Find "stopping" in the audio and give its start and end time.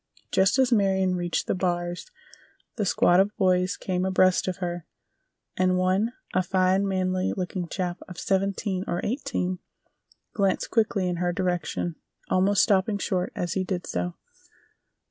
12.63-12.97